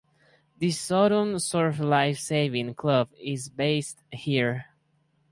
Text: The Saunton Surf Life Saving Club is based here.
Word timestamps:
The 0.57 0.71
Saunton 0.71 1.39
Surf 1.39 1.77
Life 1.79 2.17
Saving 2.17 2.73
Club 2.73 3.09
is 3.23 3.49
based 3.49 4.01
here. 4.11 4.65